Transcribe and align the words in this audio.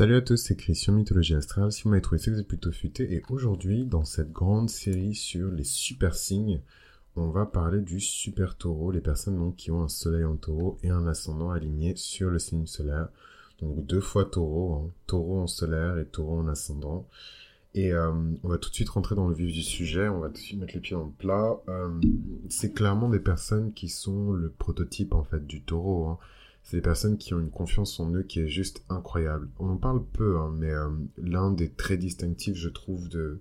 Salut 0.00 0.16
à 0.16 0.22
tous, 0.22 0.38
c'est 0.38 0.56
Christian 0.56 0.94
Mythologie 0.94 1.34
Astrale. 1.34 1.70
Si 1.70 1.82
vous 1.82 1.90
m'avez 1.90 2.00
trouvé, 2.00 2.18
c'est 2.18 2.30
que 2.30 2.36
vous 2.36 2.40
êtes 2.40 2.48
plutôt 2.48 2.72
futé. 2.72 3.12
Et 3.12 3.22
aujourd'hui, 3.28 3.84
dans 3.84 4.06
cette 4.06 4.32
grande 4.32 4.70
série 4.70 5.14
sur 5.14 5.50
les 5.50 5.62
super 5.62 6.14
signes, 6.14 6.62
on 7.16 7.28
va 7.28 7.44
parler 7.44 7.82
du 7.82 8.00
super 8.00 8.56
taureau, 8.56 8.92
les 8.92 9.02
personnes 9.02 9.36
donc, 9.36 9.56
qui 9.56 9.70
ont 9.70 9.82
un 9.82 9.88
soleil 9.88 10.24
en 10.24 10.36
taureau 10.36 10.78
et 10.82 10.88
un 10.88 11.06
ascendant 11.06 11.50
aligné 11.50 11.96
sur 11.96 12.30
le 12.30 12.38
signe 12.38 12.64
solaire. 12.64 13.08
Donc 13.60 13.84
deux 13.84 14.00
fois 14.00 14.24
taureau, 14.24 14.72
hein. 14.72 14.90
taureau 15.06 15.38
en 15.38 15.46
solaire 15.46 15.98
et 15.98 16.06
taureau 16.06 16.38
en 16.38 16.48
ascendant. 16.48 17.06
Et 17.74 17.92
euh, 17.92 18.10
on 18.42 18.48
va 18.48 18.56
tout 18.56 18.70
de 18.70 18.74
suite 18.74 18.88
rentrer 18.88 19.16
dans 19.16 19.28
le 19.28 19.34
vif 19.34 19.52
du 19.52 19.62
sujet, 19.62 20.08
on 20.08 20.20
va 20.20 20.28
tout 20.28 20.32
de 20.32 20.38
suite 20.38 20.60
mettre 20.60 20.72
les 20.72 20.80
pieds 20.80 20.96
dans 20.96 21.04
le 21.04 21.12
plat. 21.12 21.60
Euh, 21.68 21.90
c'est 22.48 22.72
clairement 22.72 23.10
des 23.10 23.20
personnes 23.20 23.74
qui 23.74 23.90
sont 23.90 24.32
le 24.32 24.48
prototype 24.48 25.12
en 25.12 25.24
fait 25.24 25.46
du 25.46 25.60
taureau. 25.60 26.06
Hein 26.06 26.18
c'est 26.62 26.76
des 26.76 26.82
personnes 26.82 27.18
qui 27.18 27.34
ont 27.34 27.40
une 27.40 27.50
confiance 27.50 27.98
en 28.00 28.12
eux 28.14 28.22
qui 28.22 28.40
est 28.40 28.48
juste 28.48 28.84
incroyable. 28.88 29.48
On 29.58 29.70
en 29.70 29.76
parle 29.76 30.04
peu, 30.04 30.38
hein, 30.38 30.54
mais 30.56 30.70
euh, 30.70 30.88
l'un 31.18 31.50
des 31.50 31.70
traits 31.70 32.00
distinctifs, 32.00 32.56
je 32.56 32.68
trouve, 32.68 33.08
de, 33.08 33.40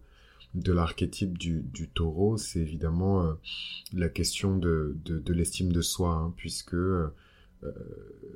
de 0.56 0.72
l'archétype 0.72 1.38
du, 1.38 1.62
du 1.62 1.90
taureau, 1.90 2.38
c'est 2.38 2.60
évidemment 2.60 3.24
euh, 3.24 3.34
la 3.94 4.10
question 4.10 4.58
de, 4.58 4.98
de, 5.06 5.34
l'estime 5.34 5.72
de 5.72 5.82
soi, 5.82 6.14
hein, 6.14 6.34
puisque 6.38 6.74
euh, 6.74 7.14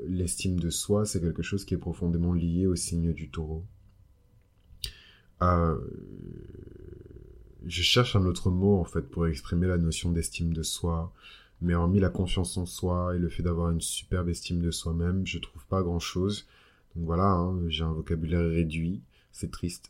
l'estime 0.08 0.59
de 0.59 0.70
soi, 0.70 1.06
c'est 1.06 1.22
quelque 1.22 1.44
chose 1.44 1.66
qui 1.66 1.73
est 1.73 1.78
profondément 1.78 2.34
lié 2.34 2.68
au 2.68 2.76
signe 2.76 3.14
du 3.14 3.30
taureau. 3.30 3.64
je 7.66 7.81
cherche 7.81 8.16
un 8.16 8.26
autre 8.26 8.52
mot, 8.52 8.80
en 8.80 8.86
fait, 8.86 9.09
pour 9.09 9.28
exprimer 9.28 9.68
la 9.68 9.78
notion 9.78 10.12
d'estime 10.12 10.54
de 10.54 10.64
soi. 10.64 11.14
Mais 11.63 11.76
hormis 11.76 12.02
la 12.02 12.09
confiance 12.09 12.58
en 12.58 12.66
soi 12.66 13.16
et 13.16 13.20
le 13.20 13.30
fait 13.30 13.41
d'avoir 13.41 13.72
une 13.72 13.80
superbe 13.80 14.27
estime 14.27 14.62
de 14.62 14.70
soi-même, 14.70 15.26
je 15.26 15.40
trouve 15.40 15.66
pas 15.67 15.81
grand-chose. 15.81 16.45
Donc 16.95 17.05
voilà, 17.05 17.31
hein, 17.31 17.58
j'ai 17.70 17.86
un 17.86 17.94
vocabulaire 17.94 18.45
réduit, 18.49 19.02
c'est 19.31 19.49
triste. 19.49 19.89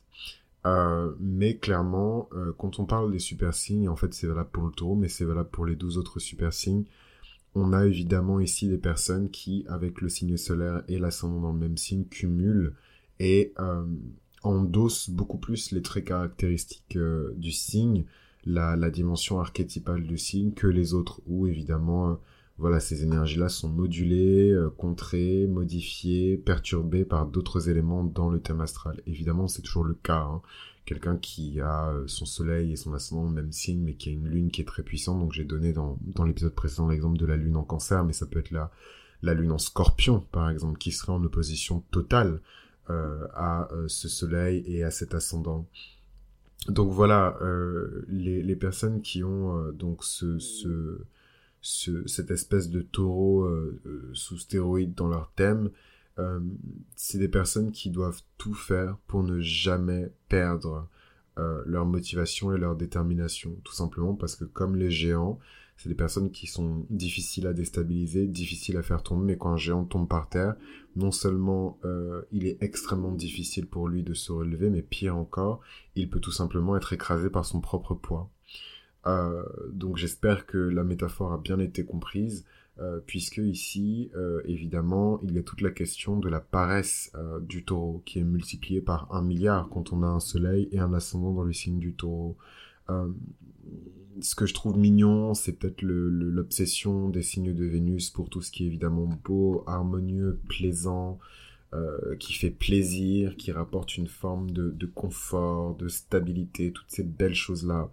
Euh, 0.68 1.14
mais 1.20 1.58
clairement, 1.58 2.30
euh, 2.34 2.54
quand 2.60 2.78
on 2.78 2.86
parle 2.86 3.12
des 3.12 3.18
super 3.20 3.56
signes, 3.56 3.90
en 3.90 3.96
fait 3.96 4.14
c'est 4.14 4.28
valable 4.28 4.52
pour 4.52 4.64
le 4.68 4.72
taureau, 4.72 4.96
mais 4.96 5.10
c'est 5.10 5.26
valable 5.26 5.50
pour 5.50 5.66
les 5.66 5.76
12 5.76 5.98
autres 5.98 6.20
super 6.20 6.54
signes. 6.54 6.86
On 7.56 7.74
a 7.74 7.88
évidemment 7.88 8.40
ici 8.40 8.70
des 8.70 8.78
personnes 8.78 9.32
qui, 9.32 9.66
avec 9.68 10.00
le 10.00 10.10
signe 10.10 10.38
solaire 10.38 10.84
et 10.88 11.00
l'ascendant 11.00 11.42
dans 11.42 11.54
le 11.54 11.60
même 11.60 11.78
signe, 11.78 12.06
cumulent 12.06 12.76
et 13.20 13.52
euh, 13.60 13.84
endossent 14.44 15.10
beaucoup 15.10 15.40
plus 15.40 15.72
les 15.72 15.82
traits 15.82 16.06
caractéristiques 16.06 17.00
du 17.36 17.52
signe 17.52 18.06
la, 18.46 18.90
dimension 18.90 19.40
archétypale 19.40 20.04
du 20.04 20.18
signe 20.18 20.54
que 20.54 20.68
les 20.68 20.94
autres, 20.94 21.22
où 21.28 21.48
évidemment, 21.48 22.12
euh, 22.12 22.16
voilà, 22.58 22.80
ces 22.80 23.04
énergies-là 23.04 23.50
sont 23.50 23.70
modulées, 23.70 24.52
euh, 24.52 24.70
contrées, 24.70 25.48
modifiées, 25.48 26.38
perturbées 26.38 27.06
par 27.06 27.26
d'autres 27.26 27.70
éléments 27.70 28.04
dans 28.04 28.30
le 28.30 28.40
thème 28.40 28.62
astral. 28.62 29.02
Évidemment, 29.08 29.48
c'est 29.48 29.62
toujours 29.62 29.86
le 29.86 29.96
cas. 29.96 30.22
Hein. 30.22 30.42
Quelqu'un 30.86 31.18
qui 31.18 31.62
a 31.62 31.90
euh, 31.90 32.04
son 32.08 32.26
soleil 32.26 32.74
et 32.74 32.76
son 32.76 32.94
ascendant 32.94 33.30
même 33.30 33.52
signe, 33.52 33.82
mais 33.82 33.94
qui 33.94 34.10
a 34.10 34.12
une 34.12 34.28
lune 34.28 34.52
qui 34.52 34.62
est 34.62 34.66
très 34.66 34.84
puissante. 34.84 35.20
Donc 35.20 35.32
j'ai 35.32 35.46
donné 35.46 35.72
dans, 35.72 35.98
l'épisode 36.26 36.54
précédent 36.54 36.90
l'exemple 36.90 37.18
de 37.18 37.26
la 37.26 37.38
lune 37.38 37.56
en 37.56 37.64
cancer, 37.64 38.04
mais 38.04 38.14
ça 38.14 38.26
peut 38.26 38.40
être 38.40 38.52
la, 38.52 38.72
la 39.22 39.34
lune 39.34 39.52
en 39.52 39.58
scorpion, 39.58 40.26
par 40.32 40.50
exemple, 40.50 40.78
qui 40.78 40.92
serait 40.92 41.14
en 41.14 41.24
opposition 41.24 41.84
totale 41.92 42.42
à 42.90 43.70
ce 43.88 44.10
soleil 44.10 44.62
et 44.68 44.84
à 44.84 44.92
cet 44.92 45.16
ascendant 45.16 45.66
donc 46.70 46.92
voilà, 46.92 47.38
euh, 47.42 48.06
les, 48.08 48.56
personnes 48.56 49.02
qui 49.02 49.24
ont 49.24 49.58
euh, 49.58 49.72
donc 49.72 50.04
ce, 50.04 50.40
ce, 50.40 51.02
ce, 51.62 52.08
cette 52.08 52.32
espèce 52.32 52.70
de 52.70 52.82
taureau 52.82 53.44
euh, 53.44 54.10
sous 54.14 54.38
stéroïde 54.38 54.94
dans 54.94 55.08
leur 55.08 55.32
thème, 55.36 55.70
c'est 56.96 57.18
des 57.18 57.28
personnes 57.28 57.72
qui 57.72 57.90
doivent 57.90 58.22
tout 58.38 58.54
faire 58.54 58.98
pour 59.08 59.24
ne 59.24 59.40
jamais 59.40 60.12
perdre 60.30 60.88
leur 61.66 61.88
motivation 61.88 62.54
et 62.54 62.60
leur 62.60 62.76
détermination, 62.76 63.58
tout 63.64 63.74
simplement 63.74 64.14
parce 64.14 64.36
que 64.36 64.46
comme 64.46 64.76
les 64.76 64.92
géants, 64.92 65.40
c'est 65.78 65.90
des 65.90 65.96
personnes 65.96 66.32
qui 66.32 66.48
sont 66.48 66.86
difficiles 66.90 67.48
à 67.48 67.54
déstabiliser, 67.54 68.28
difficiles 68.28 68.78
à 68.78 68.84
faire 68.84 69.04
tomber, 69.04 69.26
mais 69.26 69.38
quand 69.38 69.52
un 69.52 69.58
géant 69.58 69.86
tombe 69.86 70.08
par 70.08 70.30
terre, 70.30 70.56
non 70.96 71.12
seulement 71.12 71.78
euh, 71.84 72.22
il 72.32 72.46
est 72.48 72.58
extrêmement 72.62 73.12
difficile 73.12 73.66
pour 73.66 73.88
lui 73.88 74.04
de 74.04 74.14
se 74.14 74.32
relever, 74.32 74.70
mais 74.70 74.82
pire 74.82 75.18
encore, 75.18 75.62
il 75.96 76.10
peut 76.10 76.20
tout 76.20 76.32
simplement 76.32 76.78
être 76.78 76.94
écrasé 76.94 77.30
par 77.30 77.46
son 77.46 77.60
propre 77.60 77.96
poids. 77.96 78.30
Euh, 79.06 79.44
donc 79.72 79.98
j'espère 79.98 80.46
que 80.46 80.58
la 80.58 80.84
métaphore 80.84 81.34
a 81.34 81.38
bien 81.38 81.60
été 81.60 81.84
comprise, 81.84 82.46
euh, 82.80 83.00
puisque 83.06 83.38
ici, 83.38 84.12
évidemment, 84.46 85.20
il 85.24 85.34
y 85.34 85.40
a 85.40 85.44
toute 85.44 85.62
la 85.62 85.72
question 85.72 86.18
de 86.18 86.30
la 86.30 86.40
paresse 86.40 87.12
du 87.42 87.66
taureau, 87.66 88.02
qui 88.06 88.20
est 88.20 88.24
multipliée 88.24 88.82
par 88.82 89.14
un 89.14 89.22
milliard 89.22 89.70
quand 89.70 89.92
on 89.92 90.04
a 90.04 90.08
un 90.08 90.20
soleil 90.20 90.70
et 90.72 90.80
un 90.80 90.94
ascendant 90.94 91.34
dans 91.34 91.44
le 91.44 91.54
signe 91.54 91.80
du 91.80 91.94
taureau 91.94 92.38
ce 94.24 94.36
que 94.36 94.46
je 94.46 94.54
trouve 94.54 94.78
mignon, 94.78 95.34
c'est 95.34 95.54
peut-être 95.54 95.82
l'obsession 95.82 97.10
des 97.10 97.22
signes 97.22 97.54
de 97.54 97.66
Vénus 97.66 98.10
pour 98.10 98.30
tout 98.30 98.42
ce 98.42 98.52
qui 98.52 98.64
est 98.64 98.68
évidemment 98.68 99.10
beau, 99.24 99.64
harmonieux, 99.68 100.40
plaisant, 100.48 101.20
euh, 101.74 102.16
qui 102.18 102.34
fait 102.34 102.50
plaisir, 102.50 103.36
qui 103.36 103.52
rapporte 103.52 103.98
une 103.98 104.08
forme 104.08 104.52
de, 104.52 104.86
confort, 104.86 105.76
de 105.76 105.88
stabilité, 105.88 106.72
toutes 106.72 106.90
ces 106.90 107.04
belles 107.04 107.36
choses-là 107.36 107.90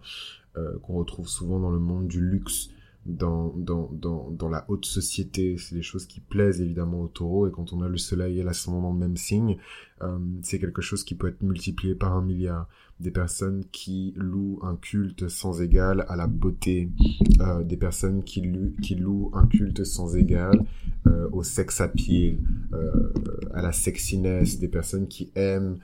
euh, 0.57 0.77
qu'on 0.79 0.93
retrouve 0.93 1.27
souvent 1.27 1.59
dans 1.59 1.71
le 1.71 1.79
monde 1.79 2.07
du 2.07 2.21
luxe 2.21 2.69
dans, 3.05 3.53
dans, 3.55 3.89
dans, 3.91 4.29
dans 4.31 4.49
la 4.49 4.65
haute 4.67 4.85
société. 4.85 5.57
C'est 5.57 5.75
des 5.75 5.81
choses 5.81 6.05
qui 6.05 6.19
plaisent 6.19 6.61
évidemment 6.61 7.01
au 7.01 7.07
taureau 7.07 7.47
et 7.47 7.51
quand 7.51 7.73
on 7.73 7.81
a 7.81 7.89
le 7.89 7.97
soleil 7.97 8.39
et 8.39 8.43
l'ascendant 8.43 8.81
dans 8.81 8.93
le 8.93 8.99
même 8.99 9.17
signe, 9.17 9.57
euh, 10.01 10.19
c'est 10.43 10.59
quelque 10.59 10.81
chose 10.81 11.03
qui 11.03 11.15
peut 11.15 11.27
être 11.27 11.41
multiplié 11.41 11.95
par 11.95 12.15
un 12.15 12.21
milliard. 12.21 12.67
Des 12.99 13.11
personnes 13.11 13.65
qui 13.71 14.13
louent 14.15 14.59
un 14.61 14.75
culte 14.75 15.27
sans 15.27 15.59
égal 15.59 16.05
à 16.07 16.15
la 16.15 16.27
beauté, 16.27 16.91
euh, 17.39 17.63
des 17.63 17.77
personnes 17.77 18.23
qui, 18.23 18.43
qui 18.83 18.93
louent 18.93 19.31
un 19.33 19.47
culte 19.47 19.83
sans 19.83 20.15
égal 20.15 20.63
euh, 21.07 21.27
au 21.31 21.41
sex 21.41 21.81
appeal, 21.81 22.37
euh, 22.73 23.11
à 23.55 23.63
la 23.63 23.71
sexiness, 23.71 24.59
des 24.59 24.67
personnes 24.67 25.07
qui 25.07 25.31
aiment 25.35 25.79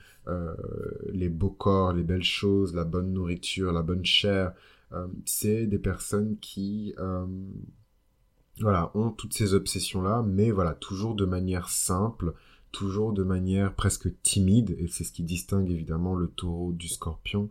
les 1.14 1.30
beaux 1.30 1.50
corps, 1.50 1.94
les 1.94 2.04
belles 2.04 2.22
choses, 2.22 2.76
la 2.76 2.84
bonne 2.84 3.14
nourriture, 3.14 3.72
la 3.72 3.82
bonne 3.82 4.04
chair, 4.04 4.52
c'est 5.26 5.68
des 5.68 5.80
personnes 5.80 6.38
qui 6.40 6.94
euh, 6.98 7.26
voilà, 8.60 8.92
ont 8.96 9.12
toutes 9.12 9.34
ces 9.34 9.54
obsessions-là, 9.54 10.24
mais 10.26 10.52
voilà, 10.52 10.74
toujours 10.74 11.16
de 11.16 11.26
manière 11.26 11.70
simple, 11.70 12.34
toujours 12.72 13.14
de 13.14 13.24
manière 13.24 13.74
presque 13.74 14.10
timide, 14.22 14.76
et 14.80 14.88
c'est 14.88 15.04
ce 15.04 15.12
qui 15.12 15.24
distingue 15.24 15.70
évidemment 15.70 16.16
le 16.16 16.28
taureau 16.28 16.74
du 16.74 16.88
scorpion. 16.88 17.50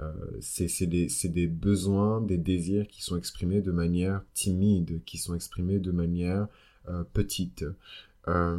Euh, 0.00 0.12
c'est 0.40 0.86
des, 0.86 1.08
des, 1.24 1.46
besoins, 1.46 2.20
des 2.20 2.38
désirs 2.38 2.86
qui 2.88 3.02
sont 3.02 3.16
exprimés 3.16 3.60
de 3.60 3.72
manière 3.72 4.22
timide, 4.34 5.02
qui 5.04 5.18
sont 5.18 5.34
exprimés 5.34 5.78
de 5.78 5.90
manière 5.90 6.48
euh, 6.88 7.04
petite. 7.12 7.64
Euh, 8.28 8.58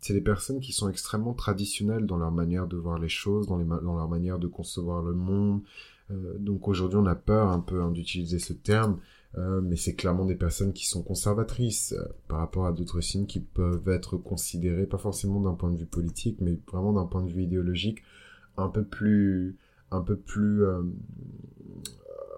c'est 0.00 0.14
des 0.14 0.20
personnes 0.20 0.60
qui 0.60 0.72
sont 0.72 0.88
extrêmement 0.88 1.34
traditionnelles 1.34 2.06
dans 2.06 2.16
leur 2.16 2.32
manière 2.32 2.66
de 2.66 2.76
voir 2.76 2.98
les 2.98 3.08
choses, 3.08 3.46
dans, 3.46 3.58
les 3.58 3.64
dans 3.64 3.96
leur 3.96 4.08
manière 4.08 4.38
de 4.38 4.46
concevoir 4.46 5.02
le 5.02 5.12
monde, 5.12 5.60
euh, 5.60 5.64
donc 6.10 6.68
aujourd'hui, 6.68 6.98
on 6.98 7.06
a 7.06 7.14
peur 7.14 7.48
un 7.48 7.60
peu 7.60 7.82
hein, 7.82 7.90
d'utiliser 7.90 8.38
ce 8.38 8.52
terme, 8.52 8.98
euh, 9.36 9.60
mais 9.60 9.76
c'est 9.76 9.94
clairement 9.94 10.24
des 10.24 10.36
personnes 10.36 10.72
qui 10.72 10.86
sont 10.86 11.02
conservatrices 11.02 11.92
euh, 11.92 12.04
par 12.28 12.38
rapport 12.38 12.66
à 12.66 12.72
d'autres 12.72 13.00
signes 13.00 13.26
qui 13.26 13.40
peuvent 13.40 13.88
être 13.88 14.16
considérés, 14.16 14.86
pas 14.86 14.98
forcément 14.98 15.40
d'un 15.40 15.54
point 15.54 15.70
de 15.70 15.76
vue 15.76 15.86
politique, 15.86 16.38
mais 16.40 16.56
vraiment 16.70 16.92
d'un 16.92 17.06
point 17.06 17.22
de 17.24 17.32
vue 17.32 17.42
idéologique, 17.42 18.02
un 18.56 18.68
peu 18.68 18.84
plus, 18.84 19.56
un 19.90 20.02
peu 20.02 20.16
plus, 20.16 20.64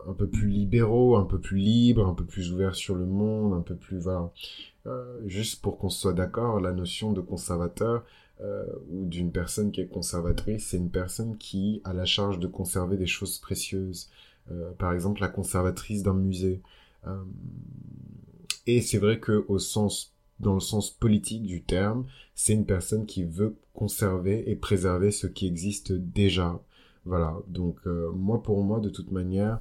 un 0.08 0.12
peu 0.14 0.26
plus 0.26 0.48
libéraux, 0.48 1.16
un 1.16 1.24
peu 1.24 1.38
plus 1.38 1.58
libres, 1.58 2.06
un 2.06 2.14
peu 2.14 2.24
plus 2.24 2.52
ouverts 2.52 2.74
sur 2.74 2.94
le 2.94 3.04
monde, 3.04 3.52
un 3.52 3.60
peu 3.60 3.74
plus, 3.74 4.08
juste 5.26 5.60
pour 5.60 5.76
qu'on 5.78 5.90
soit 5.90 6.14
d'accord, 6.14 6.60
la 6.60 6.72
notion 6.72 7.12
de 7.12 7.20
conservateur, 7.20 8.04
euh, 8.42 8.66
ou 8.90 9.06
d'une 9.06 9.32
personne 9.32 9.72
qui 9.72 9.80
est 9.80 9.86
conservatrice, 9.86 10.66
c'est 10.66 10.76
une 10.76 10.90
personne 10.90 11.38
qui 11.38 11.80
a 11.84 11.94
la 11.94 12.04
charge 12.04 12.38
de 12.38 12.46
conserver 12.46 12.98
des 12.98 13.06
choses 13.06 13.38
précieuses. 13.38 14.10
Euh, 14.50 14.72
par 14.72 14.92
exemple, 14.92 15.22
la 15.22 15.28
conservatrice 15.28 16.02
d'un 16.02 16.14
musée. 16.14 16.60
Euh, 17.06 17.24
et 18.66 18.82
c'est 18.82 18.98
vrai 18.98 19.20
que 19.20 19.46
au 19.48 19.58
sens, 19.58 20.14
dans 20.38 20.52
le 20.52 20.60
sens 20.60 20.90
politique 20.90 21.44
du 21.44 21.62
terme, 21.62 22.04
c'est 22.34 22.52
une 22.52 22.66
personne 22.66 23.06
qui 23.06 23.24
veut 23.24 23.56
conserver 23.72 24.50
et 24.50 24.54
préserver 24.54 25.12
ce 25.12 25.26
qui 25.26 25.46
existe 25.46 25.92
déjà. 25.92 26.60
Voilà. 27.06 27.38
Donc 27.48 27.86
moi, 27.86 28.42
pour 28.42 28.62
moi, 28.64 28.80
de 28.80 28.90
toute 28.90 29.12
manière, 29.12 29.60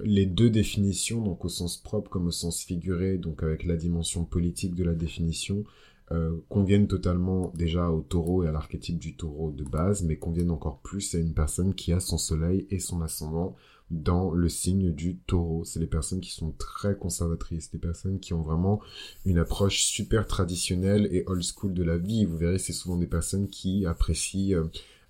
les 0.00 0.24
deux 0.24 0.50
définitions, 0.50 1.20
donc 1.20 1.44
au 1.44 1.48
sens 1.48 1.76
propre 1.76 2.08
comme 2.10 2.28
au 2.28 2.30
sens 2.30 2.62
figuré, 2.62 3.18
donc 3.18 3.42
avec 3.42 3.64
la 3.64 3.76
dimension 3.76 4.24
politique 4.24 4.74
de 4.74 4.84
la 4.84 4.94
définition, 4.94 5.64
euh, 6.12 6.36
conviennent 6.48 6.86
totalement 6.86 7.52
déjà 7.56 7.90
au 7.90 8.00
taureau 8.00 8.44
et 8.44 8.48
à 8.48 8.52
l'archétype 8.52 8.98
du 8.98 9.16
taureau 9.16 9.50
de 9.50 9.64
base, 9.64 10.02
mais 10.04 10.16
conviennent 10.16 10.52
encore 10.52 10.78
plus 10.80 11.14
à 11.14 11.18
une 11.18 11.34
personne 11.34 11.74
qui 11.74 11.92
a 11.92 11.98
son 11.98 12.16
soleil 12.16 12.66
et 12.70 12.78
son 12.78 13.02
ascendant 13.02 13.56
dans 13.90 14.30
le 14.30 14.48
signe 14.48 14.92
du 14.92 15.16
taureau. 15.16 15.64
C'est 15.64 15.80
les 15.80 15.86
personnes 15.86 16.20
qui 16.20 16.32
sont 16.32 16.52
très 16.52 16.96
conservatrices, 16.96 17.70
des 17.70 17.78
personnes 17.78 18.20
qui 18.20 18.34
ont 18.34 18.42
vraiment 18.42 18.80
une 19.24 19.38
approche 19.38 19.84
super 19.84 20.26
traditionnelle 20.26 21.08
et 21.10 21.24
old 21.26 21.42
school 21.42 21.74
de 21.74 21.82
la 21.82 21.98
vie. 21.98 22.24
Vous 22.24 22.36
verrez, 22.36 22.58
c'est 22.58 22.72
souvent 22.72 22.96
des 22.96 23.06
personnes 23.06 23.48
qui 23.48 23.84
apprécient 23.84 24.62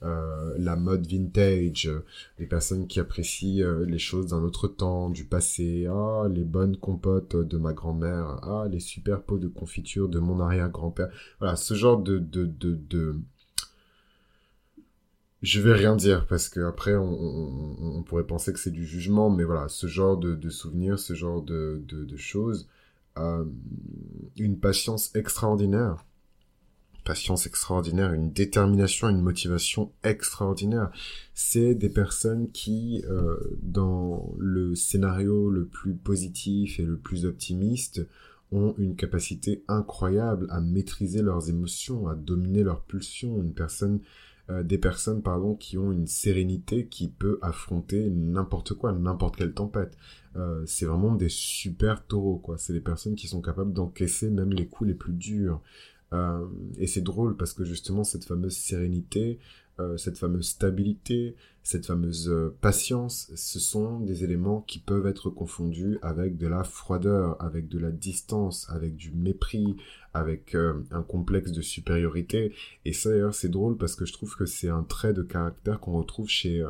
euh, 0.02 0.37
euh, 0.46 0.54
la 0.58 0.76
mode 0.76 1.06
vintage, 1.06 1.90
des 2.38 2.46
personnes 2.46 2.87
qui 2.87 3.00
apprécient 3.00 3.64
euh, 3.64 3.84
les 3.84 3.98
choses 3.98 4.28
d'un 4.28 4.43
autre 4.43 4.69
temps, 4.69 5.10
du 5.10 5.25
passé, 5.25 5.87
ah, 5.88 6.26
les 6.31 6.44
bonnes 6.44 6.76
compotes 6.76 7.37
de 7.37 7.56
ma 7.56 7.72
grand-mère, 7.72 8.40
ah, 8.43 8.66
les 8.70 8.81
super 8.81 9.22
pots 9.22 9.38
de 9.38 9.48
confiture 9.48 10.08
de 10.08 10.19
mon 10.19 10.40
arrière-grand-père. 10.40 11.08
Voilà, 11.38 11.56
ce 11.56 11.75
genre 11.75 11.98
de, 11.98 12.19
de, 12.19 12.46
de, 12.46 12.75
de 12.75 13.16
je 15.43 15.60
vais 15.60 15.75
rien 15.75 15.94
dire 15.94 16.26
parce 16.26 16.48
que 16.48 16.60
après 16.60 16.96
on, 16.96 18.02
pourrait 18.04 18.26
penser 18.26 18.52
que 18.52 18.58
c'est 18.58 18.70
du 18.70 18.84
jugement, 18.84 19.31
mais 19.31 19.44
voilà, 19.44 19.69
ce 19.69 19.87
genre 19.87 20.16
de, 20.16 20.48
souvenirs, 20.50 20.98
ce 20.98 21.14
genre 21.14 21.43
de, 21.43 21.84
choses, 22.16 22.69
euh, 23.19 23.44
une 24.38 24.58
patience 24.58 25.14
extraordinaire, 25.14 26.04
patience 27.06 27.47
extraordinaire, 27.47 28.12
une 28.12 28.32
détermination, 28.32 29.08
une 29.08 29.23
motivation 29.23 29.93
extraordinaire. 30.03 30.91
C'est 31.32 31.75
des 31.75 31.88
personnes 31.88 32.50
qui, 32.50 33.03
euh, 33.08 33.37
dans 33.62 34.35
le 34.38 34.75
scénario 34.75 35.49
le 35.49 35.67
plus 35.67 35.94
positif 35.94 36.79
et 36.81 36.85
le 36.85 36.99
plus 36.99 37.25
optimiste, 37.25 38.06
ont 38.53 38.75
une 38.79 38.97
capacité 38.97 39.64
incroyable 39.69 40.47
à 40.50 40.61
maîtriser 40.61 41.23
leurs 41.23 41.49
émotions, 41.49 42.08
à 42.08 42.14
dominer 42.14 42.62
leurs 42.62 42.82
pulsions. 42.82 43.41
Une 43.43 43.55
personne 43.55 44.00
euh, 44.49 44.62
des 44.62 44.79
personnes 44.79 45.23
pardon 45.23 45.56
qui 45.56 45.76
ont 45.76 45.91
une 45.91 46.06
sérénité 46.06 46.87
qui 46.87 47.08
peut 47.08 47.38
affronter 47.43 48.08
n'importe 48.11 48.75
quoi, 48.75 48.93
n'importe 48.93 49.37
quelle 49.37 49.53
tempête. 49.53 49.97
Euh, 50.37 50.62
c'est 50.67 50.87
vraiment 50.87 51.14
des 51.17 51.29
super 51.29 52.06
taureaux 52.06 52.38
quoi. 52.38 52.56
C'est 52.56 52.73
des 52.73 52.81
personnes 52.81 53.17
qui 53.17 53.26
sont 53.26 53.43
capables 53.43 53.73
d'encaisser 53.73 54.31
même 54.31 54.53
les 54.53 54.69
coups 54.69 54.88
les 54.88 54.94
plus 54.94 55.14
durs. 55.14 55.61
Euh, 56.12 56.47
et 56.79 56.87
c'est 56.87 57.00
drôle 57.00 57.37
parce 57.37 57.53
que 57.53 57.64
justement 57.64 58.05
cette 58.05 58.25
fameuse 58.25 58.56
sérénité, 58.56 59.38
euh, 59.79 59.97
cette 59.97 60.19
fameuse 60.19 60.49
stabilité, 60.49 61.35
cette 61.62 61.85
fameuse 61.85 62.31
euh, 62.31 62.56
patience, 62.61 63.31
ce 63.35 63.58
sont 63.58 64.00
des 64.00 64.25
éléments 64.25 64.62
qui 64.62 64.79
peuvent 64.79 65.06
être 65.06 65.31
confondus 65.31 65.99
avec 66.03 66.38
de 66.38 66.47
la 66.47 66.64
froideur, 66.64 67.43
avec 67.43 67.69
de 67.69 67.79
la 67.79 67.91
distance, 67.91 68.70
avec 68.70 68.97
du 68.97 69.11
mépris, 69.11 69.76
avec 70.14 70.55
un 70.55 71.03
complexe 71.03 71.53
de 71.53 71.61
supériorité. 71.61 72.55
Et 72.85 72.93
ça 72.93 73.11
d'ailleurs 73.11 73.35
c'est 73.35 73.50
drôle 73.50 73.76
parce 73.76 73.97
que 73.97 74.06
je 74.06 74.12
trouve 74.12 74.35
que 74.37 74.47
c'est 74.47 74.70
un 74.70 74.82
trait 74.82 75.12
de 75.12 75.23
caractère 75.23 75.81
qu'on 75.81 75.99
retrouve 75.99 76.29
chez, 76.29 76.64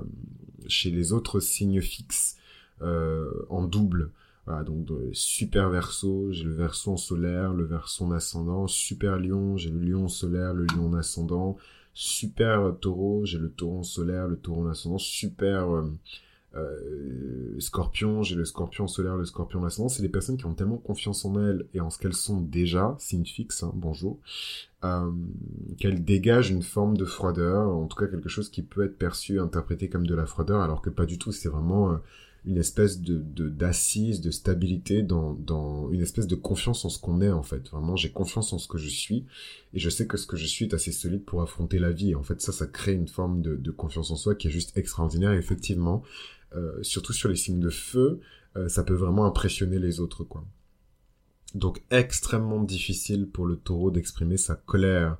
chez 0.66 0.90
les 0.90 1.12
autres 1.12 1.38
signes 1.38 1.80
fixes 1.80 2.36
en 2.80 3.66
double. 3.66 4.10
Voilà, 4.46 4.62
donc 4.62 4.88
super 5.12 5.70
verso, 5.70 6.30
j'ai 6.30 6.44
le 6.44 6.54
verso 6.54 6.92
en 6.92 6.96
solaire, 6.96 7.52
le 7.52 7.64
verso 7.64 8.04
en 8.04 8.12
ascendant, 8.12 8.68
super 8.68 9.18
lion, 9.18 9.56
j'ai 9.56 9.70
le 9.70 9.80
lion 9.80 10.04
en 10.04 10.08
solaire, 10.08 10.54
le 10.54 10.66
lion 10.66 10.86
en 10.86 10.94
ascendant, 10.94 11.56
super 11.94 12.72
taureau, 12.80 13.24
j'ai 13.24 13.38
le 13.38 13.50
taureau 13.50 13.82
solaire, 13.82 14.28
le 14.28 14.36
taureau 14.36 14.68
ascendant, 14.68 14.98
super 14.98 15.74
euh, 15.74 15.90
euh, 16.54 17.58
scorpion, 17.58 18.22
j'ai 18.22 18.36
le 18.36 18.44
scorpion 18.44 18.86
solaire, 18.86 19.16
le 19.16 19.24
scorpion 19.24 19.64
ascendant. 19.64 19.88
C'est 19.88 20.02
des 20.02 20.08
personnes 20.08 20.36
qui 20.36 20.46
ont 20.46 20.54
tellement 20.54 20.78
confiance 20.78 21.24
en 21.24 21.40
elles 21.40 21.66
et 21.74 21.80
en 21.80 21.90
ce 21.90 21.98
qu'elles 21.98 22.14
sont 22.14 22.40
déjà, 22.40 22.94
signe 22.98 23.24
fixe, 23.24 23.62
hein, 23.62 23.72
bonjour, 23.74 24.18
euh, 24.84 25.10
qu'elles 25.78 26.04
dégagent 26.04 26.50
une 26.50 26.62
forme 26.62 26.96
de 26.96 27.04
froideur, 27.04 27.68
en 27.74 27.86
tout 27.86 27.96
cas 27.96 28.06
quelque 28.06 28.28
chose 28.28 28.48
qui 28.48 28.62
peut 28.62 28.84
être 28.84 28.96
perçu, 28.96 29.40
interprété 29.40 29.88
comme 29.88 30.06
de 30.06 30.14
la 30.14 30.26
froideur, 30.26 30.60
alors 30.60 30.82
que 30.82 30.90
pas 30.90 31.06
du 31.06 31.18
tout, 31.18 31.32
c'est 31.32 31.48
vraiment 31.48 31.98
une 32.46 32.58
espèce 32.58 33.00
de 33.00 33.18
d'assise, 33.48 34.20
de, 34.20 34.30
stabilité, 34.30 35.02
dans, 35.02 35.34
dans 35.34 35.90
une 35.90 36.00
espèce 36.00 36.26
de 36.28 36.36
confiance 36.36 36.84
en 36.84 36.88
ce 36.88 36.98
qu'on 36.98 37.20
est 37.20 37.30
en 37.30 37.42
fait. 37.42 37.68
Vraiment, 37.70 37.96
j'ai 37.96 38.10
confiance 38.10 38.52
en 38.52 38.58
ce 38.58 38.68
que 38.68 38.78
je 38.78 38.88
suis 38.88 39.26
et 39.74 39.80
je 39.80 39.90
sais 39.90 40.06
que 40.06 40.16
ce 40.16 40.26
que 40.26 40.36
je 40.36 40.46
suis 40.46 40.66
est 40.66 40.74
assez 40.74 40.92
solide 40.92 41.24
pour 41.24 41.42
affronter 41.42 41.78
la 41.78 41.90
vie. 41.90 42.14
en 42.14 42.22
fait, 42.22 42.40
ça, 42.40 42.52
ça 42.52 42.66
crée 42.66 42.94
une 42.94 43.08
forme 43.08 43.42
de, 43.42 43.56
de 43.56 43.70
confiance 43.72 44.10
en 44.10 44.16
soi 44.16 44.36
qui 44.36 44.46
est 44.46 44.52
juste 44.52 44.76
extraordinaire. 44.76 45.32
Et 45.32 45.38
effectivement, 45.38 46.02
euh, 46.54 46.82
surtout 46.82 47.12
sur 47.12 47.28
les 47.28 47.36
signes 47.36 47.60
de 47.60 47.70
feu, 47.70 48.20
euh, 48.56 48.68
ça 48.68 48.84
peut 48.84 48.94
vraiment 48.94 49.26
impressionner 49.26 49.78
les 49.78 50.00
autres, 50.00 50.24
quoi. 50.24 50.44
Donc 51.54 51.82
extrêmement 51.90 52.62
difficile 52.62 53.28
pour 53.28 53.46
le 53.46 53.56
taureau 53.56 53.90
d'exprimer 53.90 54.36
sa 54.36 54.54
colère, 54.54 55.16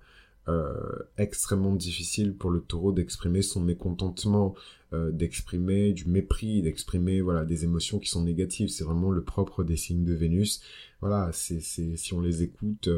euh, 0.49 0.75
extrêmement 1.19 1.75
difficile 1.75 2.37
pour 2.37 2.51
le 2.51 2.61
taureau 2.61 2.93
d'exprimer 2.93 3.43
son 3.43 3.61
mécontentement, 3.61 4.55
euh, 4.93 5.11
d'exprimer 5.11 5.93
du 5.93 6.07
mépris, 6.07 6.63
d'exprimer 6.63 7.21
voilà 7.21 7.45
des 7.45 7.65
émotions 7.65 7.99
qui 7.99 8.09
sont 8.09 8.23
négatives. 8.23 8.69
C'est 8.69 8.85
vraiment 8.85 9.11
le 9.11 9.25
propre 9.25 9.65
des 9.65 9.77
signes 9.77 10.05
de 10.05 10.15
Vénus. 10.15 10.61
Voilà, 11.01 11.31
c'est 11.33 11.61
si 11.61 12.15
on 12.15 12.21
les 12.21 12.45
écoute 12.45 12.89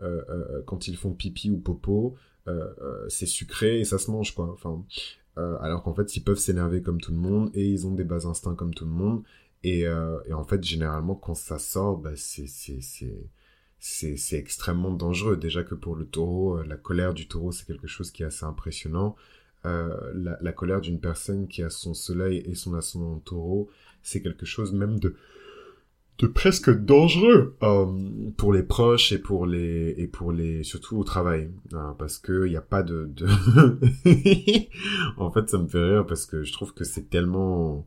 euh, 0.00 0.62
quand 0.66 0.88
ils 0.88 0.96
font 0.96 1.12
pipi 1.12 1.48
ou 1.50 1.58
popo, 1.58 2.16
c'est 3.08 3.26
sucré 3.26 3.80
et 3.80 3.84
ça 3.84 3.98
se 3.98 4.10
mange 4.10 4.34
quoi. 4.34 4.50
Enfin, 4.52 4.84
alors 5.36 5.84
qu'en 5.84 5.94
fait 5.94 6.16
ils 6.16 6.24
peuvent 6.24 6.38
s'énerver 6.38 6.82
comme 6.82 7.00
tout 7.00 7.12
le 7.12 7.18
monde 7.18 7.50
et 7.54 7.68
ils 7.68 7.86
ont 7.86 7.92
des 7.92 8.04
bas 8.04 8.26
instincts 8.26 8.56
comme 8.56 8.74
tout 8.74 8.84
le 8.84 8.90
monde. 8.90 9.22
Et, 9.62 9.82
et 9.82 10.32
en 10.32 10.44
fait 10.44 10.62
généralement 10.64 11.14
quand 11.14 11.34
ça 11.34 11.60
sort, 11.60 11.98
bah, 11.98 12.16
c'est 12.16 12.46
c'est 13.78 14.38
extrêmement 14.38 14.92
dangereux. 14.92 15.36
Déjà 15.36 15.62
que 15.62 15.74
pour 15.74 15.96
le 15.96 16.06
taureau, 16.06 16.58
euh, 16.58 16.64
la 16.64 16.76
colère 16.76 17.14
du 17.14 17.28
taureau, 17.28 17.52
c'est 17.52 17.66
quelque 17.66 17.86
chose 17.86 18.10
qui 18.10 18.22
est 18.22 18.26
assez 18.26 18.44
impressionnant. 18.44 19.16
Euh, 19.64 20.12
la, 20.14 20.38
la, 20.40 20.52
colère 20.52 20.80
d'une 20.80 21.00
personne 21.00 21.48
qui 21.48 21.62
a 21.62 21.70
son 21.70 21.94
soleil 21.94 22.42
et 22.46 22.54
son 22.54 22.74
ascendant 22.74 23.14
en 23.14 23.18
taureau, 23.18 23.68
c'est 24.02 24.22
quelque 24.22 24.46
chose 24.46 24.72
même 24.72 24.98
de 24.98 25.16
de 26.18 26.26
presque 26.26 26.70
dangereux 26.70 27.56
euh, 27.62 27.86
pour 28.38 28.52
les 28.52 28.62
proches 28.62 29.12
et 29.12 29.18
pour 29.18 29.46
les 29.46 29.94
et 29.98 30.06
pour 30.06 30.32
les 30.32 30.62
surtout 30.62 30.96
au 30.96 31.04
travail 31.04 31.50
hein, 31.74 31.94
parce 31.98 32.18
que 32.18 32.46
il 32.46 32.50
n'y 32.50 32.56
a 32.56 32.62
pas 32.62 32.82
de, 32.82 33.04
de... 33.04 33.26
en 35.18 35.30
fait 35.30 35.50
ça 35.50 35.58
me 35.58 35.68
fait 35.68 35.84
rire 35.84 36.06
parce 36.06 36.24
que 36.24 36.42
je 36.42 36.52
trouve 36.52 36.72
que 36.72 36.84
c'est 36.84 37.10
tellement 37.10 37.86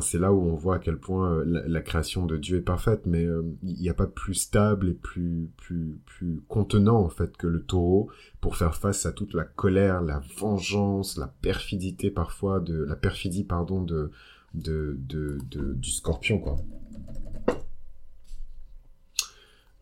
C'est 0.00 0.18
là 0.18 0.32
où 0.32 0.40
on 0.40 0.54
voit 0.54 0.76
à 0.76 0.78
quel 0.78 0.96
point 0.96 1.32
euh, 1.32 1.62
la, 1.66 1.80
création 1.80 2.24
de 2.24 2.36
Dieu 2.36 2.58
est 2.58 2.62
parfaite, 2.62 3.06
mais 3.06 3.24
euh, 3.24 3.42
il 3.64 3.80
n'y 3.80 3.88
a 3.88 3.94
pas 3.94 4.06
plus 4.06 4.34
stable 4.34 4.90
et 4.90 4.94
plus, 4.94 5.50
plus, 5.56 5.98
plus 6.06 6.40
contenant, 6.46 6.98
en 7.00 7.08
fait, 7.08 7.36
que 7.36 7.48
le 7.48 7.62
taureau 7.62 8.08
pour 8.40 8.56
faire 8.56 8.76
face 8.76 9.06
à 9.06 9.12
toute 9.12 9.34
la 9.34 9.44
colère, 9.44 10.00
la 10.02 10.22
vengeance, 10.38 11.16
la 11.16 11.26
perfidité 11.26 12.10
parfois 12.10 12.60
de, 12.60 12.84
la 12.84 12.94
perfidie, 12.94 13.42
pardon, 13.42 13.82
de, 13.82 14.12
de, 14.54 14.96
de, 15.08 15.74
du 15.74 15.90
scorpion, 15.90 16.38
quoi. 16.38 16.56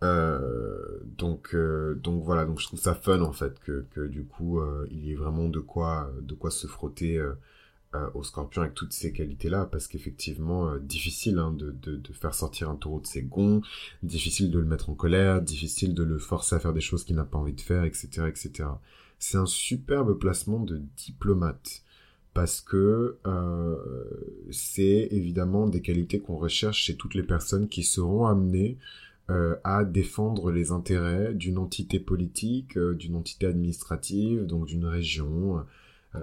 Euh, 0.04 1.00
donc, 1.18 1.56
donc 1.96 2.22
voilà, 2.22 2.46
donc 2.46 2.60
je 2.60 2.66
trouve 2.66 2.78
ça 2.78 2.94
fun 2.94 3.20
en 3.20 3.32
fait 3.32 3.58
que, 3.58 3.84
que 3.90 4.06
du 4.06 4.24
coup 4.24 4.60
il 4.92 5.04
y 5.04 5.10
ait 5.10 5.16
vraiment 5.16 5.48
de 5.48 5.58
quoi, 5.58 6.12
de 6.22 6.34
quoi 6.34 6.52
se 6.52 6.68
frotter 6.68 7.20
euh, 7.94 8.10
au 8.12 8.22
scorpion 8.22 8.60
avec 8.60 8.74
toutes 8.74 8.92
ces 8.92 9.14
qualités-là, 9.14 9.64
parce 9.64 9.88
qu'effectivement, 9.88 10.68
euh, 10.68 10.78
difficile 10.78 11.38
hein, 11.38 11.52
de, 11.52 11.70
de, 11.70 12.12
faire 12.12 12.34
sortir 12.34 12.68
un 12.68 12.76
taureau 12.76 13.00
de 13.00 13.06
ses 13.06 13.22
gonds, 13.22 13.62
difficile 14.02 14.50
de 14.50 14.58
le 14.58 14.66
mettre 14.66 14.90
en 14.90 14.94
colère, 14.94 15.40
difficile 15.40 15.94
de 15.94 16.02
le 16.02 16.18
forcer 16.18 16.54
à 16.54 16.60
faire 16.60 16.74
des 16.74 16.82
choses 16.82 17.04
qu'il 17.04 17.16
n'a 17.16 17.24
pas 17.24 17.38
envie 17.38 17.54
de 17.54 17.62
faire, 17.62 17.84
etc., 17.84 18.26
etc. 18.28 18.68
C'est 19.18 19.38
un 19.38 19.46
superbe 19.46 20.18
placement 20.18 20.60
de 20.60 20.82
diplomate, 20.98 21.82
parce 22.34 22.60
que 22.60 23.16
euh, 23.26 23.76
c'est 24.50 25.08
évidemment 25.10 25.66
des 25.66 25.80
qualités 25.80 26.20
qu'on 26.20 26.36
recherche 26.36 26.82
chez 26.82 26.94
toutes 26.94 27.14
les 27.14 27.22
personnes 27.22 27.68
qui 27.68 27.84
seront 27.84 28.26
amenées 28.26 28.76
à 29.62 29.84
défendre 29.84 30.50
les 30.50 30.72
intérêts 30.72 31.34
d'une 31.34 31.58
entité 31.58 32.00
politique, 32.00 32.78
d'une 32.78 33.14
entité 33.14 33.44
administrative, 33.44 34.46
donc 34.46 34.64
d'une 34.64 34.86
région, 34.86 35.66
euh, 36.14 36.20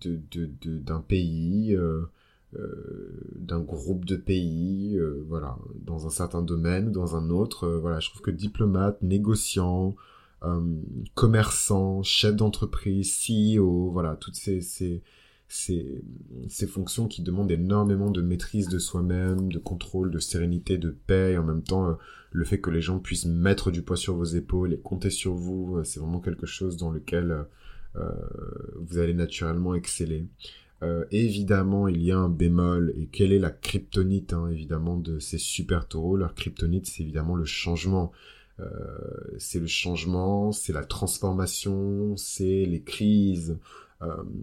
d'un 0.00 0.18
de, 0.30 0.46
de, 0.80 0.98
pays, 1.06 1.76
euh, 1.76 2.02
euh, 2.56 3.20
d'un 3.36 3.60
groupe 3.60 4.04
de 4.04 4.16
pays, 4.16 4.98
voilà, 5.28 5.56
dans 5.76 6.06
un 6.06 6.10
certain 6.10 6.42
domaine, 6.42 6.90
dans 6.90 7.14
un 7.16 7.30
autre. 7.30 7.68
voilà, 7.68 8.00
je 8.00 8.10
trouve 8.10 8.22
que 8.22 8.30
diplomate, 8.30 9.00
négociant, 9.02 9.94
commerçant, 11.14 12.02
chef 12.02 12.36
d'entreprise, 12.36 13.16
CEO, 13.26 13.90
voilà, 13.90 14.16
toutes 14.16 14.34
ces, 14.36 14.60
ces, 14.60 15.02
ces, 15.48 16.04
ces, 16.48 16.66
fonctions 16.66 17.08
qui 17.08 17.22
demandent 17.22 17.50
énormément 17.50 18.10
de 18.10 18.20
maîtrise 18.20 18.68
de 18.68 18.78
soi-même, 18.78 19.50
de 19.50 19.58
contrôle, 19.58 20.10
de 20.10 20.18
sérénité, 20.18 20.76
de 20.76 20.90
paix, 20.90 21.32
et 21.32 21.38
en 21.38 21.44
même 21.44 21.62
temps 21.62 21.96
le 22.30 22.44
fait 22.44 22.60
que 22.60 22.70
les 22.70 22.82
gens 22.82 22.98
puissent 22.98 23.26
mettre 23.26 23.70
du 23.70 23.82
poids 23.82 23.96
sur 23.96 24.16
vos 24.16 24.24
épaules 24.24 24.74
et 24.74 24.78
compter 24.78 25.10
sur 25.10 25.34
vous, 25.34 25.82
c'est 25.84 26.00
vraiment 26.00 26.20
quelque 26.20 26.46
chose 26.46 26.76
dans 26.76 26.90
lequel 26.90 27.46
vous 27.94 28.98
allez 28.98 29.14
naturellement 29.14 29.74
exceller. 29.74 30.26
Euh, 30.82 31.04
évidemment, 31.10 31.88
il 31.88 32.02
y 32.02 32.12
a 32.12 32.18
un 32.18 32.28
bémol. 32.28 32.92
Et 32.96 33.06
quelle 33.06 33.32
est 33.32 33.38
la 33.38 33.50
kryptonite, 33.50 34.32
hein, 34.32 34.48
évidemment, 34.48 34.96
de 34.96 35.18
ces 35.18 35.38
super 35.38 35.88
taureaux? 35.88 36.16
Leur 36.16 36.34
kryptonite, 36.34 36.86
c'est 36.86 37.02
évidemment 37.02 37.36
le 37.36 37.44
changement. 37.44 38.12
c'est 39.38 39.58
le 39.58 39.66
changement, 39.66 40.52
c'est 40.52 40.72
la 40.72 40.84
transformation, 40.84 42.16
c'est 42.16 42.64
les 42.66 42.82
crises. 42.82 43.58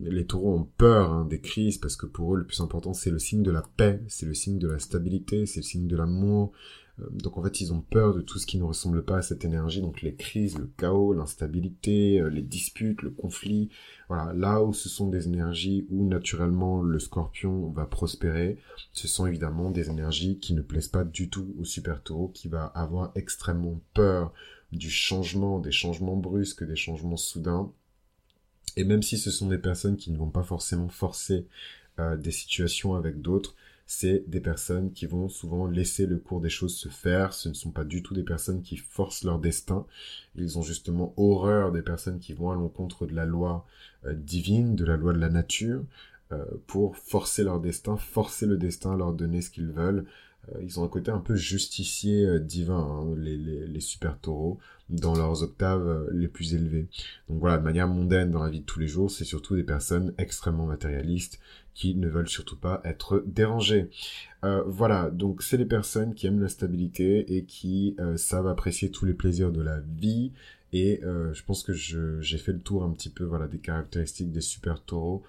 les 0.01 0.25
taureaux 0.25 0.55
ont 0.55 0.67
peur 0.77 1.11
hein, 1.13 1.25
des 1.29 1.39
crises 1.39 1.77
parce 1.77 1.95
que 1.95 2.07
pour 2.07 2.33
eux 2.35 2.37
le 2.39 2.45
plus 2.45 2.59
important 2.61 2.93
c'est 2.93 3.11
le 3.11 3.19
signe 3.19 3.43
de 3.43 3.51
la 3.51 3.63
paix, 3.77 4.01
c'est 4.07 4.25
le 4.25 4.33
signe 4.33 4.57
de 4.59 4.67
la 4.67 4.79
stabilité, 4.79 5.45
c'est 5.45 5.61
le 5.61 5.65
signe 5.65 5.87
de 5.87 5.95
l'amour, 5.95 6.51
euh, 6.51 6.90
donc 7.11 7.37
en 7.37 7.43
fait, 7.43 7.61
ils 7.61 7.73
ont 7.73 7.81
peur 7.81 8.13
de 8.13 8.21
tout 8.21 8.37
ce 8.37 8.45
qui 8.45 8.57
ne 8.57 8.63
ressemble 8.63 9.03
pas 9.03 9.17
à 9.17 9.21
cette 9.21 9.45
énergie, 9.45 9.81
donc 9.81 10.01
les 10.01 10.15
crises, 10.15 10.57
le 10.57 10.69
chaos, 10.77 11.13
l'instabilité, 11.13 12.19
euh, 12.19 12.29
les 12.29 12.41
disputes, 12.41 13.01
le 13.01 13.09
conflit. 13.09 13.69
Voilà, 14.07 14.33
là 14.33 14.63
où 14.63 14.73
ce 14.73 14.89
sont 14.89 15.07
des 15.07 15.27
énergies 15.27 15.87
où 15.89 16.07
naturellement 16.07 16.81
le 16.81 16.99
scorpion 16.99 17.69
va 17.71 17.85
prospérer, 17.85 18.57
ce 18.93 19.07
sont 19.07 19.25
évidemment 19.25 19.71
des 19.71 19.89
énergies 19.89 20.37
qui 20.39 20.53
ne 20.53 20.61
plaisent 20.61 20.87
pas 20.87 21.03
du 21.03 21.29
tout 21.29 21.53
au 21.59 21.65
super 21.65 22.03
taureau 22.03 22.27
qui 22.27 22.47
va 22.47 22.65
avoir 22.65 23.11
extrêmement 23.15 23.79
peur 23.93 24.33
du 24.71 24.89
changement, 24.89 25.59
des 25.59 25.71
changements 25.71 26.17
brusques, 26.17 26.65
des 26.65 26.75
changements 26.75 27.17
soudains. 27.17 27.71
Et 28.77 28.83
même 28.83 29.03
si 29.03 29.17
ce 29.17 29.31
sont 29.31 29.47
des 29.47 29.57
personnes 29.57 29.97
qui 29.97 30.11
ne 30.11 30.17
vont 30.17 30.29
pas 30.29 30.43
forcément 30.43 30.87
forcer 30.89 31.47
euh, 31.99 32.15
des 32.15 32.31
situations 32.31 32.95
avec 32.95 33.21
d'autres, 33.21 33.55
c'est 33.93 34.23
des 34.25 34.39
personnes 34.39 34.93
qui 34.93 35.05
vont 35.05 35.27
souvent 35.27 35.67
laisser 35.67 36.05
le 36.05 36.17
cours 36.17 36.39
des 36.39 36.49
choses 36.49 36.77
se 36.77 36.87
faire. 36.87 37.33
Ce 37.33 37.49
ne 37.49 37.53
sont 37.53 37.71
pas 37.71 37.83
du 37.83 38.01
tout 38.01 38.13
des 38.13 38.23
personnes 38.23 38.61
qui 38.61 38.77
forcent 38.77 39.25
leur 39.25 39.37
destin. 39.37 39.85
Ils 40.35 40.57
ont 40.57 40.61
justement 40.61 41.13
horreur 41.17 41.73
des 41.73 41.81
personnes 41.81 42.19
qui 42.19 42.31
vont 42.31 42.51
à 42.51 42.55
l'encontre 42.55 43.05
de 43.05 43.13
la 43.13 43.25
loi 43.25 43.65
euh, 44.05 44.13
divine, 44.13 44.77
de 44.77 44.85
la 44.85 44.95
loi 44.95 45.11
de 45.11 45.19
la 45.19 45.27
nature, 45.27 45.83
euh, 46.31 46.45
pour 46.67 46.95
forcer 46.95 47.43
leur 47.43 47.59
destin, 47.59 47.97
forcer 47.97 48.45
le 48.45 48.55
destin, 48.55 48.95
leur 48.95 49.11
donner 49.11 49.41
ce 49.41 49.49
qu'ils 49.49 49.71
veulent. 49.71 50.05
Euh, 50.49 50.59
ils 50.63 50.79
ont 50.79 50.83
un 50.83 50.87
côté 50.87 51.11
un 51.11 51.19
peu 51.19 51.35
justicier 51.35 52.39
divin, 52.39 52.79
hein, 52.79 53.15
les, 53.17 53.79
super 53.79 54.19
taureaux, 54.19 54.59
dans 54.89 55.15
leurs 55.15 55.43
octaves 55.43 56.07
les 56.11 56.27
plus 56.27 56.53
élevées. 56.53 56.87
Donc 57.29 57.39
voilà, 57.39 57.57
de 57.57 57.63
manière 57.63 57.87
mondaine 57.87 58.31
dans 58.31 58.43
la 58.43 58.49
vie 58.49 58.59
de 58.61 58.65
tous 58.65 58.79
les 58.79 58.87
jours, 58.87 59.09
c'est 59.09 59.25
surtout 59.25 59.55
des 59.55 59.63
personnes 59.63 60.13
extrêmement 60.17 60.65
matérialistes, 60.65 61.39
qui 61.73 61.95
ne 61.95 62.07
veulent 62.07 62.29
surtout 62.29 62.57
pas 62.57 62.81
être 62.83 63.23
dérangés. 63.25 63.89
Euh, 64.43 64.63
voilà, 64.65 65.09
donc 65.09 65.41
c'est 65.41 65.57
les 65.57 65.65
personnes 65.65 66.13
qui 66.13 66.27
aiment 66.27 66.41
la 66.41 66.49
stabilité 66.49 67.37
et 67.37 67.45
qui 67.45 67.95
euh, 67.99 68.17
savent 68.17 68.47
apprécier 68.47 68.91
tous 68.91 69.05
les 69.05 69.13
plaisirs 69.13 69.51
de 69.51 69.61
la 69.61 69.79
vie. 69.79 70.31
Et 70.73 71.01
euh, 71.03 71.33
je 71.33 71.43
pense 71.43 71.63
que 71.63 71.73
j'ai 71.73 72.37
fait 72.37 72.53
le 72.53 72.59
tour 72.59 72.83
un 72.83 72.91
petit 72.91 73.09
peu 73.09 73.23
voilà, 73.23 73.47
des 73.47 73.59
caractéristiques 73.59 74.31
des 74.31 74.41
super 74.41 74.81
taureaux. 74.83 75.23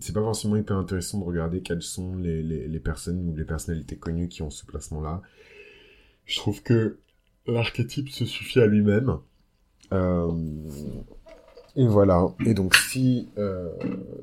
C'est 0.00 0.12
pas 0.12 0.20
forcément 0.20 0.56
hyper 0.56 0.76
intéressant 0.76 1.18
de 1.20 1.24
regarder 1.24 1.62
quelles 1.62 1.82
sont 1.82 2.16
les, 2.16 2.42
les, 2.42 2.80
personnes 2.80 3.28
ou 3.28 3.36
les 3.36 3.44
personnalités 3.44 3.96
connues 3.96 4.28
qui 4.28 4.42
ont 4.42 4.50
ce 4.50 4.64
placement-là. 4.66 5.22
Je 6.26 6.36
trouve 6.36 6.62
que 6.62 6.98
l'archétype 7.46 8.08
se 8.08 8.24
suffit 8.24 8.60
à 8.60 8.66
lui-même. 8.66 9.18
Euh, 9.92 10.32
et 11.76 11.86
voilà. 11.86 12.34
Et 12.46 12.54
donc, 12.54 12.74
si 12.74 13.28
euh, 13.38 13.70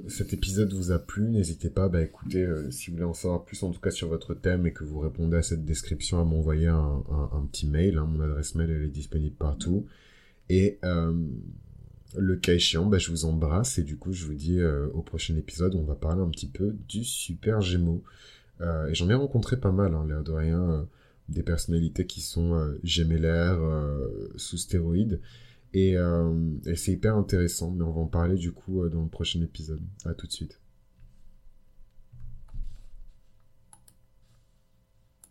cet 0.07 0.34
épisode 0.34 0.74
vous 0.74 0.91
a 0.91 1.00
plu, 1.00 1.29
n'hésitez 1.29 1.69
pas, 1.69 1.88
bah 1.88 2.01
écoutez, 2.01 2.43
euh, 2.43 2.69
si 2.72 2.89
vous 2.89 2.98
voulez 2.98 3.07
en 3.07 3.13
savoir 3.13 3.46
plus, 3.46 3.62
en 3.63 3.72
tout 3.72 3.79
cas 3.79 3.91
sur 3.91 4.10
votre 4.10 4.34
thème, 4.34 4.67
et 4.67 4.74
que 4.74 4.84
vous 4.84 5.00
répondez 5.00 5.38
à 5.38 5.43
cette 5.43 5.65
description, 5.65 6.19
à 6.19 6.24
m'envoyer 6.24 6.67
un, 6.67 7.03
un, 7.10 7.46
petit 7.51 7.67
mail. 7.67 7.98
Hein, 7.98 8.07
mon 8.10 8.22
adresse 8.22 8.55
mail, 8.55 8.69
elle 8.72 8.84
est 8.84 8.89
disponible 8.89 9.36
partout. 9.36 9.86
Et 10.50 10.77
euh, 10.84 11.13
le 12.15 12.35
cas 12.35 12.53
échéant, 12.53 12.85
bah, 12.85 12.97
je 12.97 13.11
vous 13.11 13.25
embrasse. 13.25 13.77
Et 13.77 13.83
du 13.83 13.97
coup, 13.97 14.13
je 14.13 14.25
vous 14.25 14.33
dis 14.33 14.61
au 14.93 15.01
prochain 15.01 15.35
épisode, 15.35 15.75
on 15.75 15.83
va 15.83 15.95
parler 15.95 16.21
un 16.21 16.29
petit 16.29 16.47
peu 16.47 16.75
du 16.87 17.03
super 17.03 17.61
Gémeaux. 17.61 18.03
et 18.61 18.93
j'en 18.93 19.09
ai 19.09 19.13
rencontré 19.13 19.57
pas 19.59 19.71
mal, 19.71 19.93
hein, 19.93 20.05
l'air 20.07 20.23
de 20.23 20.31
rien, 20.31 20.87
des 21.29 21.43
personnalités 21.43 22.05
qui 22.05 22.21
sont 22.21 22.75
gémellaires, 22.83 23.59
sous 24.35 24.57
stéroïdes. 24.57 25.19
Euh, 25.75 26.51
et, 26.65 26.75
c'est 26.75 26.93
hyper 26.93 27.15
intéressant, 27.15 27.71
mais 27.71 27.83
on 27.83 27.91
va 27.91 28.01
en 28.01 28.07
parler 28.07 28.35
du 28.35 28.51
coup 28.51 28.83
euh, 28.83 28.89
dans 28.89 29.03
le 29.03 29.09
prochain 29.09 29.41
épisode. 29.41 29.81
À 30.05 30.13
tout 30.13 30.27
de 30.27 30.31
suite. 30.31 30.59